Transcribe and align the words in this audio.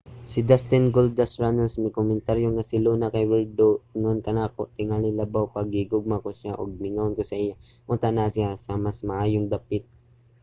si 0.31 0.39
dustin 0.49 0.83
goldust 0.95 1.33
runnels 1.41 1.75
mikomentaryo 1.85 2.47
nga 2.51 2.67
si 2.69 2.77
luna 2.85 3.07
kay 3.13 3.25
werdo 3.31 3.67
ingon 3.95 4.19
kanako...tingali 4.25 5.09
labaw 5.19 5.45
pa...gihigugma 5.53 6.17
ko 6.23 6.29
siya 6.39 6.53
ug 6.61 6.69
mingawon 6.81 7.15
ko 7.17 7.23
sa 7.27 7.35
iya...unta 7.43 8.09
naa 8.15 8.33
siya 8.35 8.49
sa 8.65 8.73
mas 8.83 8.97
maayong 9.09 9.47
dapit. 9.53 9.83